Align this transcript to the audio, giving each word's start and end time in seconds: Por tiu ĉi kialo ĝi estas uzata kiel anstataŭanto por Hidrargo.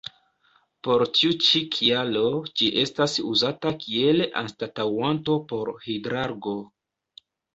Por 0.85 1.01
tiu 1.17 1.33
ĉi 1.47 1.59
kialo 1.75 2.23
ĝi 2.61 2.69
estas 2.85 3.13
uzata 3.33 3.73
kiel 3.85 4.25
anstataŭanto 4.43 5.37
por 5.51 5.71
Hidrargo. 5.87 6.57